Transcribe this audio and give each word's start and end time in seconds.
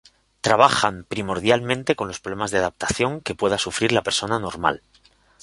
Trabajan 0.41 1.03
primordialmente 1.03 1.95
con 1.95 2.07
los 2.07 2.19
problemas 2.19 2.49
de 2.49 2.57
adaptación 2.57 3.21
que 3.21 3.35
pueda 3.35 3.59
sufrir 3.59 3.91
la 3.91 4.01
persona 4.01 4.39
"normal". 4.39 4.81